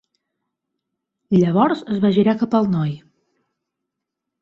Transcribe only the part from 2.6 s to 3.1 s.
al noi.